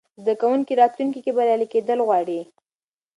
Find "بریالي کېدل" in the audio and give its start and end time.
1.37-1.99